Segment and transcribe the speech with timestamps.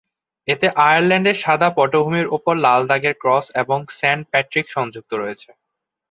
[0.47, 3.69] এতে আয়ারল্যান্ডের সাদা পটভূমির উপর লাল দাগের ক্রস অব
[3.99, 5.49] সেন্ট প্যাট্রিক সংযুক্ত রয়েছে।